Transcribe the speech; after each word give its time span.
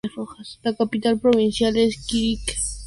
La 0.63 0.73
capital 0.73 1.19
provincial 1.19 1.77
es 1.77 2.07
Quirihue. 2.07 2.55